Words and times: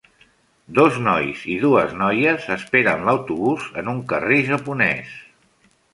Dos 0.79 0.95
nois 1.07 1.43
i 1.55 1.57
dues 1.65 1.93
noies 1.99 2.49
esperen 2.55 3.05
l'autobús 3.11 3.69
en 3.83 3.95
un 3.95 4.03
carrer 4.15 4.41
japonès 4.49 5.13